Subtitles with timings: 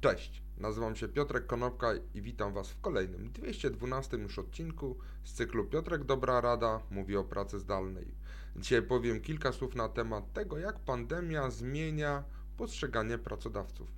[0.00, 5.64] Cześć, nazywam się Piotrek Konopka i witam Was w kolejnym 212 już odcinku z cyklu
[5.64, 8.14] Piotrek Dobra Rada mówi o pracy zdalnej.
[8.56, 12.24] Dzisiaj powiem kilka słów na temat tego, jak pandemia zmienia
[12.56, 13.88] postrzeganie pracodawców.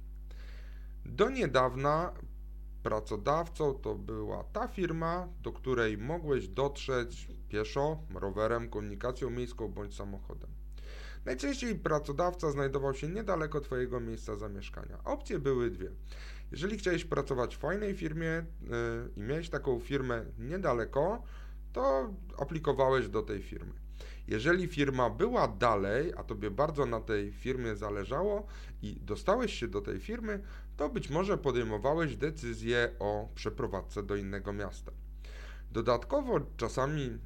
[1.04, 2.12] Do niedawna
[2.82, 10.57] pracodawcą to była ta firma, do której mogłeś dotrzeć pieszo, rowerem, komunikacją miejską bądź samochodem.
[11.28, 14.98] Najczęściej pracodawca znajdował się niedaleko Twojego miejsca zamieszkania.
[15.04, 15.90] Opcje były dwie.
[16.50, 18.44] Jeżeli chciałeś pracować w fajnej firmie yy,
[19.16, 21.22] i miałeś taką firmę niedaleko,
[21.72, 23.72] to aplikowałeś do tej firmy.
[24.28, 28.46] Jeżeli firma była dalej, a tobie bardzo na tej firmie zależało
[28.82, 30.42] i dostałeś się do tej firmy,
[30.76, 34.92] to być może podejmowałeś decyzję o przeprowadzce do innego miasta.
[35.72, 37.18] Dodatkowo czasami e,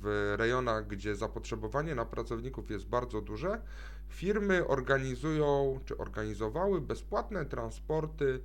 [0.00, 3.62] w rejonach, gdzie zapotrzebowanie na pracowników jest bardzo duże,
[4.08, 8.42] firmy organizują czy organizowały bezpłatne transporty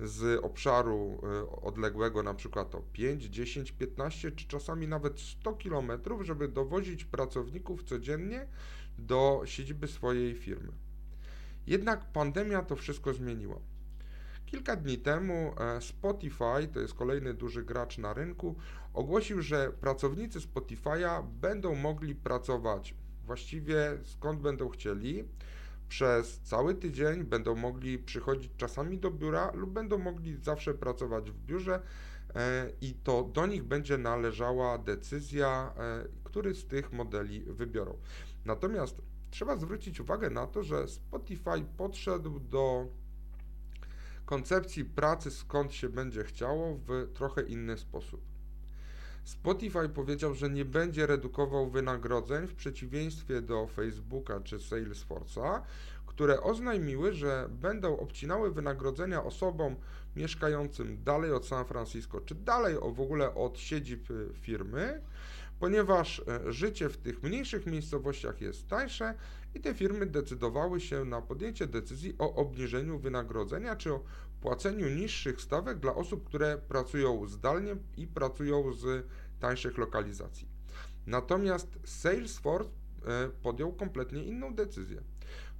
[0.00, 5.90] z obszaru e, odległego na przykład o 5, 10, 15 czy czasami nawet 100 km,
[6.20, 8.46] żeby dowozić pracowników codziennie
[8.98, 10.72] do siedziby swojej firmy.
[11.66, 13.58] Jednak pandemia to wszystko zmieniła.
[14.50, 18.56] Kilka dni temu e, Spotify, to jest kolejny duży gracz na rynku,
[18.94, 25.24] ogłosił, że pracownicy Spotify'a będą mogli pracować właściwie skąd będą chcieli.
[25.88, 31.44] Przez cały tydzień będą mogli przychodzić czasami do biura lub będą mogli zawsze pracować w
[31.44, 31.82] biurze
[32.34, 37.98] e, i to do nich będzie należała decyzja, e, który z tych modeli wybiorą.
[38.44, 42.86] Natomiast trzeba zwrócić uwagę na to, że Spotify podszedł do
[44.28, 48.20] koncepcji pracy skąd się będzie chciało w trochę inny sposób.
[49.24, 55.60] Spotify powiedział, że nie będzie redukował wynagrodzeń w przeciwieństwie do Facebooka czy Salesforce'a,
[56.06, 59.76] które oznajmiły, że będą obcinały wynagrodzenia osobom
[60.16, 65.00] mieszkającym dalej od San Francisco, czy dalej w ogóle od siedzib y, firmy,
[65.60, 69.14] ponieważ e, życie w tych mniejszych miejscowościach jest tańsze
[69.54, 74.04] i te firmy decydowały się na podjęcie decyzji o obniżeniu wynagrodzenia czy o
[74.40, 79.06] płaceniu niższych stawek dla osób, które pracują zdalnie i pracują z
[79.40, 80.48] tańszych lokalizacji.
[81.06, 82.70] Natomiast Salesforce
[83.06, 85.02] e, podjął kompletnie inną decyzję.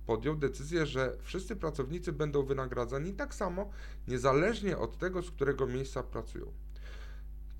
[0.06, 3.70] Podjął decyzję, że wszyscy pracownicy będą wynagradzani tak samo,
[4.08, 6.52] niezależnie od tego, z którego miejsca pracują.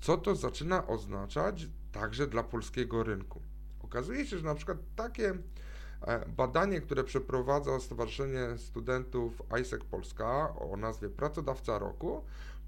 [0.01, 3.41] Co to zaczyna oznaczać także dla polskiego rynku?
[3.83, 5.37] Okazuje się, że na przykład takie
[6.01, 12.23] e, badanie, które przeprowadza Stowarzyszenie Studentów ISEC Polska o nazwie Pracodawca Roku,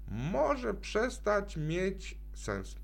[0.08, 2.76] może przestać mieć sens.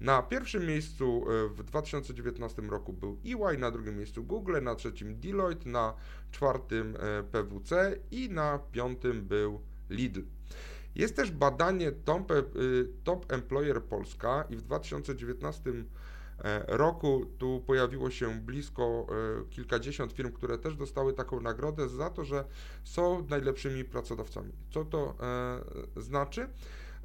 [0.00, 5.20] Na pierwszym miejscu e, w 2019 roku był EY, na drugim miejscu Google, na trzecim
[5.20, 5.94] Deloitte, na
[6.30, 9.60] czwartym e, PWC i na piątym był
[9.90, 10.20] Lidl.
[10.94, 12.34] Jest też badanie Top, e,
[13.04, 15.84] Top Employer Polska i w 2019
[16.66, 19.06] roku tu pojawiło się blisko
[19.50, 22.44] kilkadziesiąt firm, które też dostały taką nagrodę za to, że
[22.84, 24.52] są najlepszymi pracodawcami.
[24.70, 25.16] Co to
[25.96, 26.48] znaczy?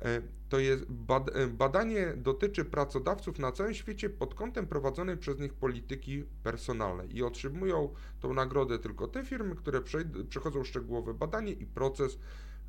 [0.01, 5.39] E, to jest bad e, badanie dotyczy pracodawców na całym świecie pod kątem prowadzonej przez
[5.39, 9.81] nich polityki personalnej i otrzymują tą nagrodę tylko te firmy, które
[10.29, 12.19] przechodzą szczegółowe badanie i proces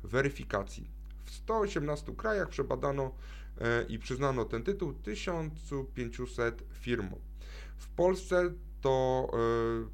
[0.03, 0.91] weryfikacji.
[1.25, 3.15] W 118 krajach przebadano
[3.61, 7.19] e, i przyznano ten tytuł 1500 firmom.
[7.77, 8.51] W Polsce
[8.81, 9.27] to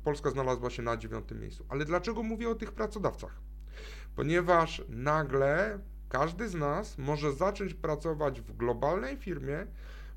[0.04, 1.66] Polska znalazła się na dziewiątym miejscu.
[1.70, 3.42] Ale dlaczego mówię o tych pracodawcach?
[4.16, 5.80] Ponieważ nagle
[6.10, 9.68] każdy z nas może zacząć pracować w globalnej firmie,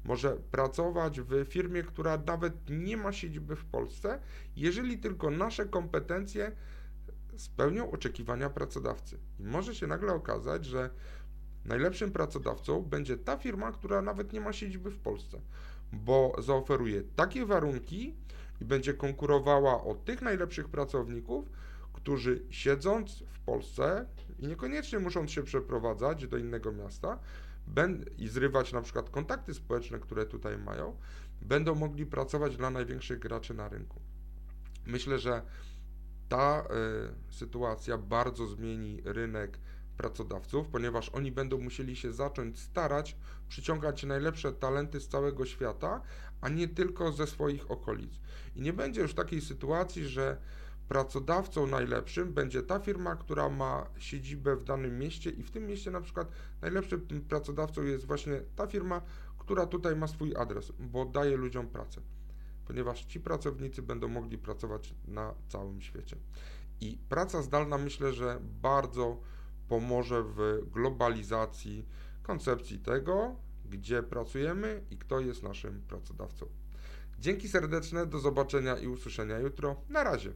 [0.05, 4.21] może pracować w firmie, która nawet nie ma siedziby w Polsce,
[4.57, 6.53] jeżeli tylko nasze kompetencje
[7.41, 9.19] spełnią oczekiwania pracodawcy.
[9.39, 10.91] I może się nagle okazać, że
[11.65, 15.41] najlepszym pracodawcą będzie ta firma, która nawet nie ma siedziby w Polsce,
[15.93, 18.15] bo zaoferuje takie warunki
[18.61, 21.51] i będzie konkurowała o tych najlepszych pracowników,
[21.93, 24.07] którzy siedząc w Polsce
[24.39, 27.19] i niekoniecznie muszą się przeprowadzać do innego miasta
[28.19, 30.97] i zrywać na przykład kontakty społeczne, które tutaj mają,
[31.43, 34.01] będą mogli pracować dla największych graczy na rynku.
[34.87, 35.43] Myślę, że
[36.31, 36.65] ta
[37.31, 39.59] y, sytuacja bardzo zmieni rynek
[39.97, 43.17] pracodawców, ponieważ oni będą musieli się zacząć starać
[43.49, 46.03] przyciągać najlepsze talenty z całego świata,
[46.41, 48.13] a nie tylko ze swoich okolic.
[48.57, 50.37] I nie będzie już takiej sytuacji, że
[50.89, 55.91] pracodawcą najlepszym będzie ta firma, która ma siedzibę w danym mieście i w tym mieście
[55.91, 56.29] na przykład
[56.63, 59.03] najlepszym pracodawcą jest właśnie ta firma,
[59.39, 62.01] która tutaj ma swój adres, bo daje ludziom pracę.
[62.71, 66.17] Ponieważ ci pracownicy będą mogli pracować na całym świecie.
[66.81, 69.21] I praca zdalna myślę, że bardzo
[69.69, 71.87] pomoże w globalizacji
[72.23, 73.37] koncepcji tego,
[73.71, 76.47] gdzie pracujemy i kto jest naszym pracodawcą.
[77.19, 79.77] Dzięki serdeczne, do zobaczenia i usłyszenia jutro.
[79.89, 80.33] Na razie.